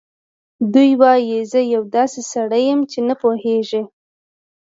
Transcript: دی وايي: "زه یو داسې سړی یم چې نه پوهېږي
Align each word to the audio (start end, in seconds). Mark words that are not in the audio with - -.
دی 0.73 0.89
وايي: 1.01 1.39
"زه 1.51 1.59
یو 1.73 1.83
داسې 1.95 2.21
سړی 2.31 2.63
یم 2.69 2.81
چې 2.91 2.99
نه 3.07 3.15
پوهېږي 3.21 3.81